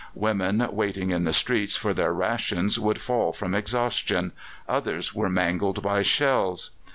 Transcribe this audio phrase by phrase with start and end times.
[0.15, 4.31] Women waiting in the streets for their rations would fall from exhaustion;
[4.67, 6.71] others were mangled by shells.